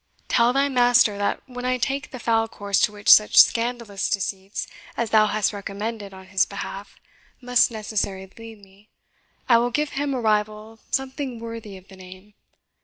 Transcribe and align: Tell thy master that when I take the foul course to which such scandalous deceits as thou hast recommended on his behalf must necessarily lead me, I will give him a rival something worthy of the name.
Tell 0.27 0.51
thy 0.51 0.67
master 0.67 1.15
that 1.19 1.43
when 1.45 1.63
I 1.63 1.77
take 1.77 2.09
the 2.09 2.17
foul 2.17 2.47
course 2.47 2.81
to 2.81 2.91
which 2.91 3.07
such 3.07 3.37
scandalous 3.37 4.09
deceits 4.09 4.65
as 4.97 5.11
thou 5.11 5.27
hast 5.27 5.53
recommended 5.53 6.11
on 6.11 6.25
his 6.25 6.43
behalf 6.43 6.95
must 7.39 7.69
necessarily 7.69 8.33
lead 8.35 8.63
me, 8.63 8.89
I 9.47 9.59
will 9.59 9.69
give 9.69 9.89
him 9.89 10.15
a 10.15 10.19
rival 10.19 10.79
something 10.89 11.39
worthy 11.39 11.77
of 11.77 11.87
the 11.87 11.97
name. 11.97 12.33